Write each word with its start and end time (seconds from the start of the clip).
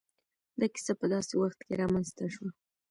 دا 0.59 0.67
کيسه 0.73 0.93
په 0.99 1.05
داسې 1.13 1.33
وخت 1.41 1.59
کې 1.67 1.73
را 1.79 1.87
منځ 1.93 2.07
ته 2.17 2.25
شوه. 2.33 2.49